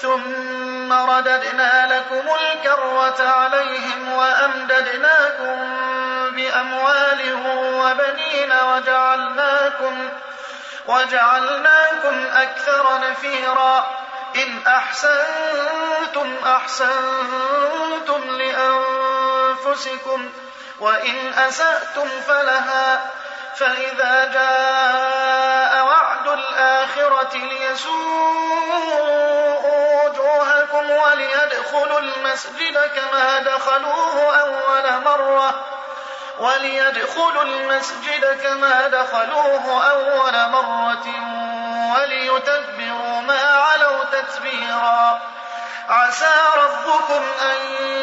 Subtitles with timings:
[0.00, 5.56] ثم رددنا لكم الكرة عليهم وأمددناكم
[6.30, 7.34] بأموال
[7.74, 10.08] وبنين وجعلناكم
[10.86, 14.06] وجعلناكم أكثر نفيرا.
[14.36, 20.30] إن أحسنتم أحسنتم لأنفسكم
[20.80, 23.10] وإن أسأتم فلها
[23.56, 29.06] فإذا جاء وعد الآخرة ليسوءوا
[30.06, 35.64] وجوهكم وليدخلوا المسجد كما دخلوه أول مرة.
[36.38, 41.06] وليدخلوا المسجد كما دخلوه أول مرة
[41.94, 45.20] وليتبروا ما علوا تتبيرا.
[45.88, 47.56] عسى ربكم أن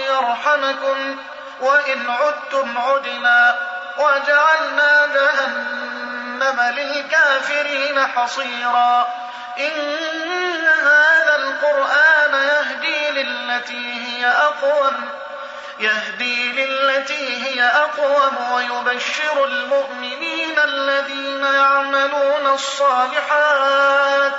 [0.07, 1.17] يرحمكم
[1.61, 3.55] وإن عدتم عدنا.
[3.97, 9.07] وجعلنا جهنم للكافرين حصيرا.
[9.57, 11.22] إن هذا
[11.53, 15.09] القرآن يهدي للتي هي أقوم
[15.79, 24.33] يهدي للتي هي أقوم ويبشر المؤمنين الذين يعملون الصالحات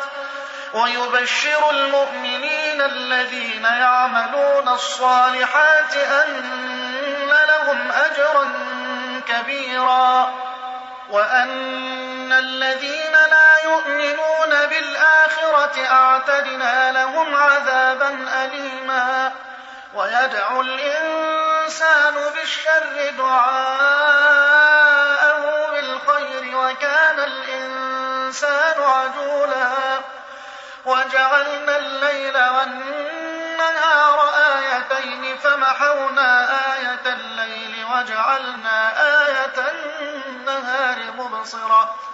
[0.75, 8.52] ويبشر المؤمنين الذين يعملون الصالحات أن لهم أجرا
[9.28, 10.34] كبيرا
[11.10, 13.16] وأن الذين
[13.64, 19.32] يؤمنون بالآخرة أعتدنا لهم عذابا أليما.
[19.94, 24.14] ويدعو الإنسان بالشر دعاءه
[25.70, 29.70] بالخير وكان الإنسان عجولا.
[30.84, 38.92] وجعلنا الليل والنهار آيتين فمحونا آية الليل وجعلنا
[39.26, 42.13] آية النهار مبصرة.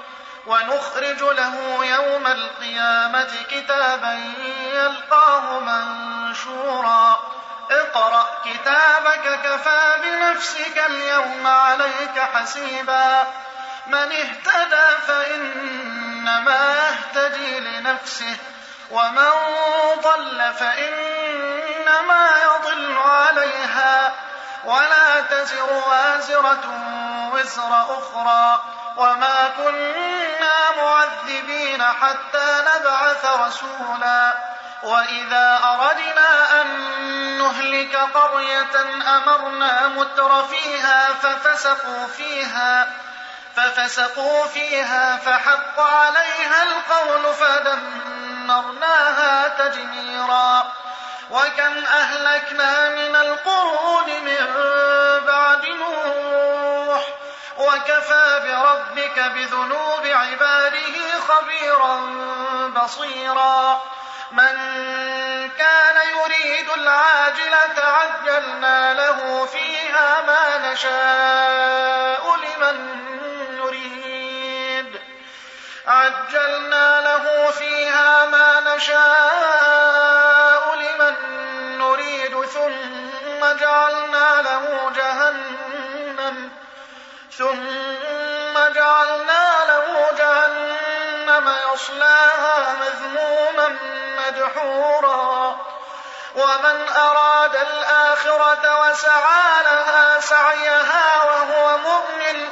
[0.51, 4.13] ونخرج له يوم القيامة كتابا
[4.73, 7.19] يلقاه منشورا.
[7.71, 13.23] اقرأ كتابك كفى بنفسك اليوم عليك حسيبا.
[13.87, 18.37] من اهتدى فإنما يهتدي لنفسه
[18.91, 19.31] ومن
[20.03, 24.13] ضل فإنما يضل عليها.
[24.65, 26.63] ولا تزر وازرة
[27.33, 28.70] وزر أخرى.
[28.97, 34.33] وما كنا معذبين حتى نبعث رسولا
[34.83, 36.67] وإذا أردنا أن
[37.37, 38.81] نهلك قرية
[39.17, 42.87] أمرنا متر فيها ففسقوا فيها
[43.55, 48.87] ففسقوا فيها فحق عليها القول فدمرناها
[49.47, 50.71] تدميرا
[51.31, 54.37] وكم أهلكنا من القرون من
[55.27, 56.20] بعد نوح
[57.61, 61.95] وكفى بربك بذنوب عباده خبيرا
[62.75, 63.81] بصيرا.
[64.31, 64.55] من
[65.57, 72.77] كان يريد العاجلة عجلنا له فيها ما نشاء لمن
[73.57, 75.01] نريد.
[75.87, 81.15] عجلنا له فيها ما نشاء لمن
[81.77, 84.10] نريد ثم جعلنا
[87.41, 93.67] ثم جعلنا له جهنم يصلاها مذموما
[94.17, 95.57] مدحورا.
[96.35, 102.49] ومن أراد الآخرة وسعى لها سعيها وهو مؤمن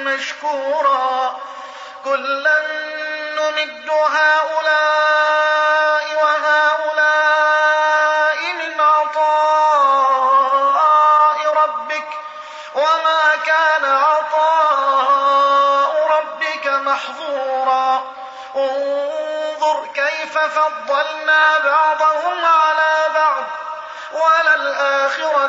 [0.05, 1.41] مشكورا.
[2.05, 2.92] كلا
[3.51, 5.22] نمد هؤلاء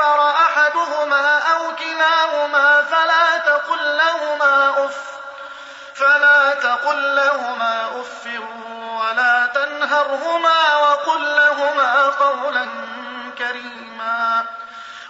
[0.00, 4.96] الكبر أحدهما أو كلاهما فلا تقل لهما أف
[5.94, 8.26] فلا تقل لهما أف
[9.00, 12.68] ولا تنهرهما وقل لهما قولا
[13.38, 14.46] كريما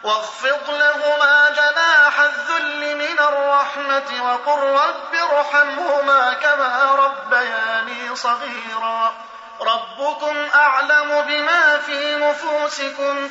[0.03, 9.13] واخفض لهما جناح الذل من الرحمة وقل رب ارحمهما كما ربياني صغيرا
[9.61, 13.31] ربكم أعلم بما في نفوسكم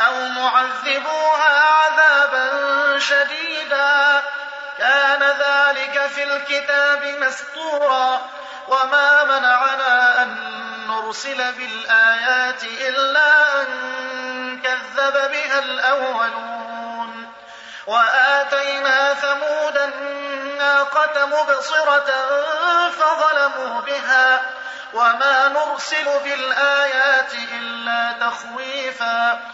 [0.00, 2.48] أو معذبوها عذابا
[2.98, 4.22] شديدا.
[4.78, 8.22] كان ذلك في الكتاب مسطورا
[8.68, 10.36] وما منعنا أن
[10.88, 17.32] نرسل بالآيات إلا أن كذب بها الأولون.
[17.86, 22.10] وآتينا ثمود الناقة مبصرة
[22.90, 24.42] فظلموا بها.
[24.92, 29.53] وما نرسل بالآيات إلا تخويفا.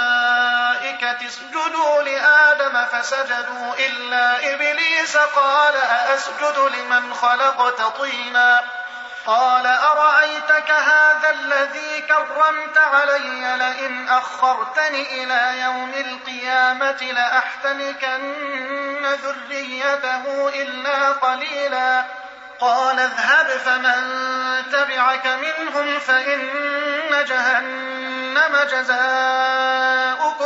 [1.03, 8.63] اسجدوا لآدم فسجدوا إلا إبليس قال أأسجد لمن خلقت طينا؟
[9.25, 22.05] قال أرأيتك هذا الذي كرمت علي؟ لئن أخرتني إلى يوم القيامة لأحتنكن ذريته إلا قليلا.
[22.59, 24.01] قال اذهب فمن
[24.71, 26.49] تبعك منهم فإن
[27.27, 28.55] جهنم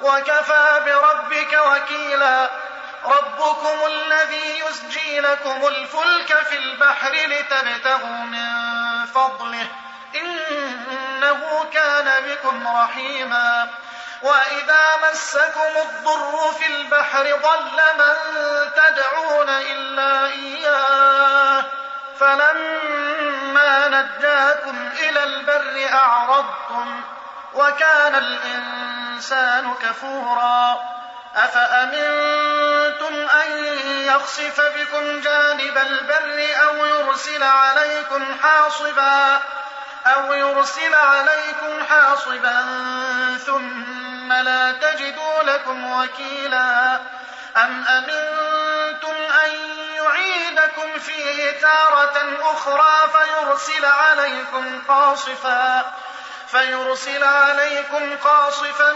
[0.00, 2.50] وكفى بربك وكيلا.
[3.04, 8.46] ربكم الذي يسجي لكم الفلك في البحر لتبتغوا من
[9.06, 9.66] فضله.
[10.14, 13.68] إنه كان بكم رحيما.
[14.22, 18.16] وإذا مسكم الضر في البحر ضل من
[18.76, 21.64] تدعون إلا إياه.
[22.20, 27.00] فلما نجاكم إلى البر أعرضتم.
[27.54, 28.97] وكان الإنسان
[29.82, 30.80] كفورا.
[31.36, 33.50] أفأمنتم أن
[34.04, 39.40] يخسف بكم جانب البر أو يرسل عليكم حاصبا؟
[40.06, 42.64] أو يرسل عليكم حاصبا
[43.46, 47.00] ثم لا تجدوا لكم وكيلا.
[47.56, 49.14] أم أمنتم
[49.44, 49.50] أن
[49.94, 55.92] يعيدكم فيه تارة أخرى فيرسل عليكم قاصفا؟
[56.50, 58.92] فيرسل عليكم قاصفا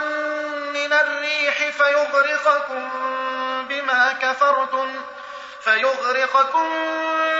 [0.74, 2.88] من الريح فيغرقكم
[3.68, 5.02] بما كفرتم
[5.64, 6.68] فيغرقكم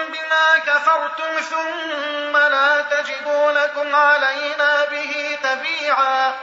[0.09, 6.35] بما كفرتم ثم لا تجدوا لكم علينا به تبيعا.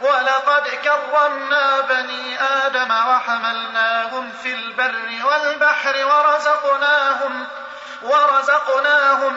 [0.00, 7.46] ولقد كرمنا بني آدم وحملناهم في البر والبحر ورزقناهم
[8.02, 9.36] ورزقناهم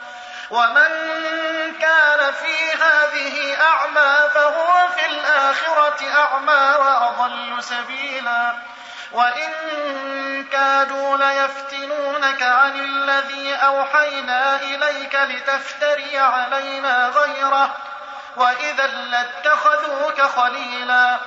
[0.51, 0.91] ومن
[1.81, 8.53] كان في هذه أعمى فهو في الآخرة أعمى وأضل سبيلا.
[9.11, 9.51] وإن
[10.51, 17.75] كادوا ليفتنونك عن الذي أوحينا إليك لتفتري علينا غيره.
[18.35, 21.17] وإذا لاتخذوك خليلا.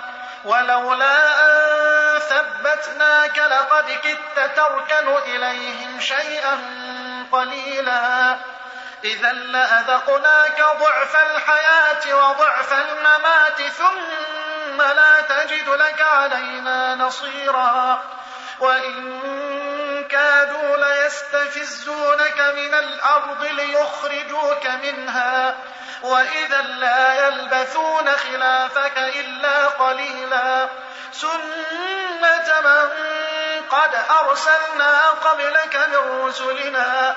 [0.44, 6.58] ولولا أن ثبتناك لقد كدت تركن إليهم شيئا
[7.32, 8.36] قليلا.
[9.04, 18.02] إذا لأذقناك ضعف الحياة وضعف الممات ثم لا تجد لك علينا نصيرا.
[18.60, 25.56] وإن كادوا ليستفزونك من الأرض ليخرجوك منها.
[26.02, 30.68] وإذا لا يلبثون خلافك إلا قليلا.
[31.12, 32.90] سنة من
[33.70, 37.16] قد أرسلنا قبلك من رسلنا.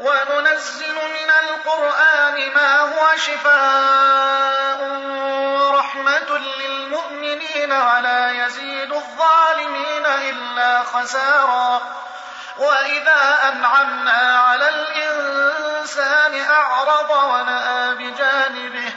[0.00, 4.78] وننزل من القرآن ما هو شفاء
[5.60, 11.80] ورحمة للمؤمنين ولا يزيد الظالمين إلا خسارا.
[12.58, 18.92] وإذا أنعمنا على الإنسان أعرض ونأى بجانبه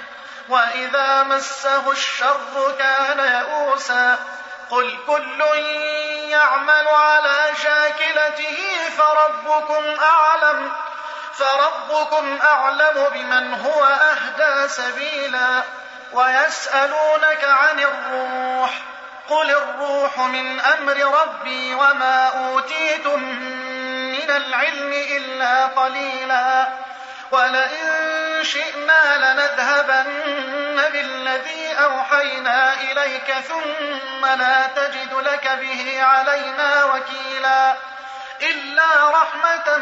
[0.49, 4.19] وإذا مسه الشر كان يئوسا.
[4.69, 5.41] قل كل
[6.29, 10.71] يعمل على شاكلته فربكم أعلم.
[11.33, 15.63] فربكم أعلم بمن هو أهدى سبيلا
[16.13, 18.71] ويسألونك عن الروح
[19.29, 23.23] قل الروح من أمر ربي وما أوتيتم
[24.11, 26.67] من العلم إلا قليلا
[27.31, 27.89] ولئن
[28.43, 37.75] شئنا لنذهبن بالذي أوحينا إليك ثم لا تجد لك به علينا وكيلا
[38.41, 39.81] إلا رحمة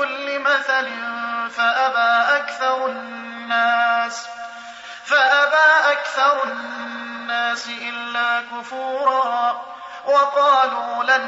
[0.00, 0.88] كل مثل
[1.50, 4.28] فأبى أكثر الناس
[5.04, 9.62] فأبى أكثر الناس إلا كفورا
[10.04, 11.24] وقالوا لن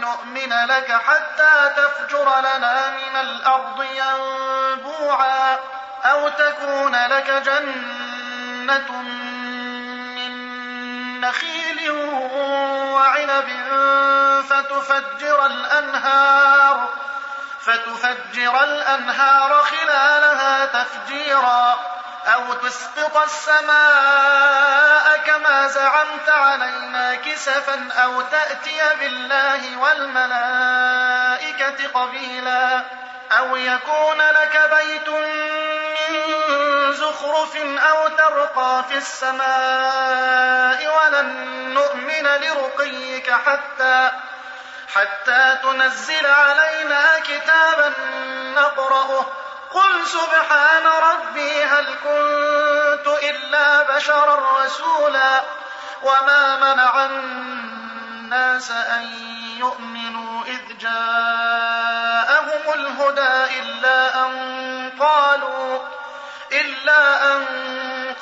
[0.00, 5.58] نؤمن لك حتى تفجر لنا من الأرض ينبوعا
[6.04, 9.02] أو تكون لك جنة
[10.16, 10.32] من
[11.20, 11.90] نخيل
[12.92, 13.48] وعنب
[14.48, 17.05] فتفجر الأنهار.
[17.66, 21.78] فتفجر الأنهار خلالها تفجيرا
[22.26, 32.82] أو تسقط السماء كما زعمت علينا كسفا أو تأتي بالله والملائكة قبيلا
[33.38, 35.32] أو يكون لك بيت من
[36.92, 41.28] زخرف أو ترقى في السماء ولن
[41.74, 44.10] نؤمن لرقيك حتى
[44.96, 46.85] حتى تنزل علينا
[49.76, 55.42] قل سبحان ربي هل كنت إلا بشرا رسولا
[56.02, 59.02] وما منع الناس أن
[59.58, 65.78] يؤمنوا إذ جاءهم الهدى إلا أن قالوا
[66.52, 67.44] إلا أن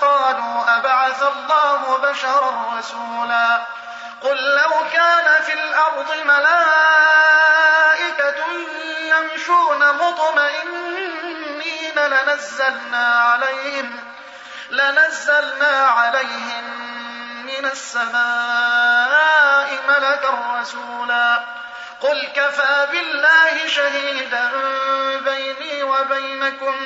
[0.01, 3.63] قالوا أبعث الله بشرا رسولا
[4.23, 7.55] قل لو كان في الأرض ملائكة
[8.99, 11.04] يمشون مطمئنين
[11.97, 14.01] لنزلنا عليهم
[14.71, 16.65] لنزلنا عليهم
[17.47, 21.41] من السماء ملكا رسولا.
[22.01, 24.51] قل كفى بالله شهيدا
[25.25, 26.77] بيني وبينكم.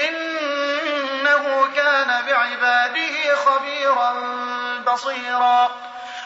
[0.00, 4.12] إنه كان بعباده خبيرا
[4.86, 5.70] بصيرا.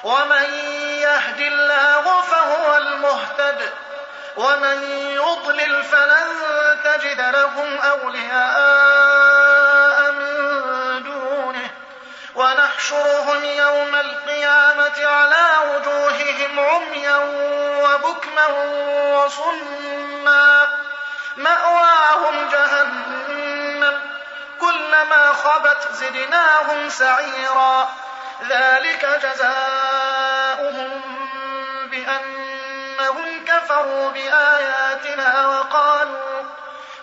[0.05, 0.45] ومن
[0.85, 3.73] يهد الله فهو المهتد.
[4.37, 6.27] ومن يضلل فلن
[6.85, 9.33] تجد لهم أولياء
[10.13, 11.71] من دونه
[12.35, 17.17] ونحشرهم يوم القيامة على وجوههم عميا
[17.83, 18.47] وبكما
[19.15, 20.67] وصما
[21.37, 24.01] مأواهم جهنم
[24.61, 27.89] كلما خبت زدناهم سعيرا
[28.49, 31.03] ذلك جزاؤهم
[32.99, 36.43] بأنهم كفروا بآياتنا وقالوا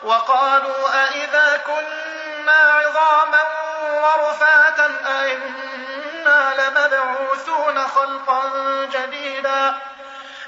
[0.04, 3.43] وقالوا أئذا كنا عظاما
[3.84, 8.41] ورفاتا أئنا لمبعوثون خلقا
[8.91, 9.78] جديدا.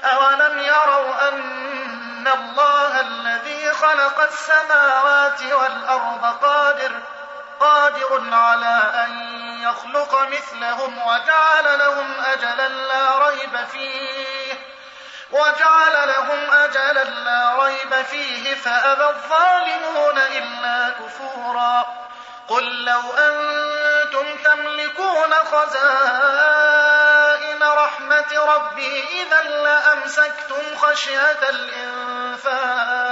[0.04, 6.92] أولم يروا أن الله الذي خلق السماوات والأرض قادر
[7.60, 9.10] قادر على أن
[9.62, 14.41] يخلق مثلهم وجعل لهم أجلا لا ريب فيه.
[15.32, 21.86] وجعل لهم أجلا لا ريب فيه فأبى الظالمون إلا كفورا
[22.48, 26.82] قل لو أنتم تملكون خزائن
[27.62, 33.02] رحمة ربي إذا لأمسكتم خشية الإنفاق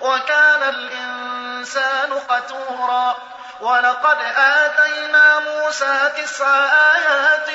[0.00, 3.16] وكان الإنسان قتورا
[3.60, 7.50] ولقد آتينا موسى تسع آيات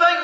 [0.00, 0.23] بينات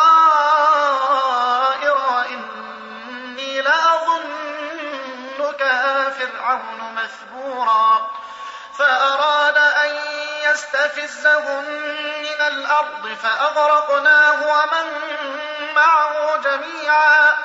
[2.11, 8.11] وإني لأظنك يا فرعون مثبورا.
[8.77, 9.89] فأراد أن
[10.43, 11.63] يستفزهم
[12.21, 14.85] من الأرض فأغرقناه ومن
[15.75, 17.44] معه جميعا.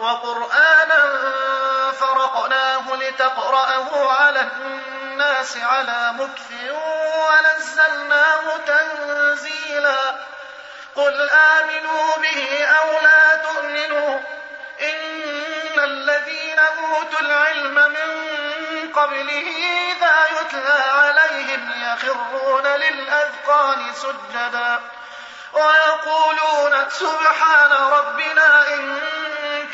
[0.00, 1.02] وقرآنا
[1.92, 6.50] فرقناه لتقرأه على الناس على مكث
[7.14, 10.14] ونزلناه تنزيلا.
[10.96, 14.18] قل آمنوا به أو لا تؤمنوا.
[14.80, 18.10] إن الذين أوتوا العلم من
[18.92, 19.46] قبله
[19.92, 24.80] إذا يتلى عليهم يخرون للأذقان سجدا.
[25.52, 28.98] ويقولون سبحان ربنا إن